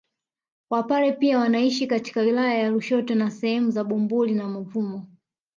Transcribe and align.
Wapare 0.69 1.11
pia 1.11 1.39
wanaishi 1.39 1.87
katika 1.87 2.21
wilaya 2.21 2.53
ya 2.57 2.69
Lushoto 2.69 3.15
na 3.15 3.31
sehemu 3.31 3.71
za 3.71 3.83
Bumbuli 3.83 4.33
na 4.35 4.47
Mavumo 4.47 5.07